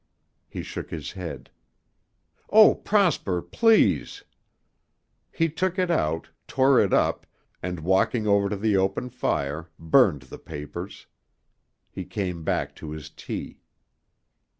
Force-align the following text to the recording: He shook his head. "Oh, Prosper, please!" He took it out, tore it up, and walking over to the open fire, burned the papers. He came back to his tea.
He 0.49 0.63
shook 0.63 0.89
his 0.89 1.11
head. 1.11 1.51
"Oh, 2.49 2.73
Prosper, 2.73 3.39
please!" 3.39 4.23
He 5.31 5.47
took 5.47 5.77
it 5.77 5.91
out, 5.91 6.27
tore 6.47 6.79
it 6.79 6.91
up, 6.91 7.27
and 7.61 7.81
walking 7.81 8.25
over 8.25 8.49
to 8.49 8.55
the 8.57 8.75
open 8.77 9.09
fire, 9.11 9.69
burned 9.77 10.23
the 10.23 10.39
papers. 10.39 11.05
He 11.91 12.03
came 12.03 12.43
back 12.43 12.75
to 12.77 12.89
his 12.89 13.11
tea. 13.11 13.59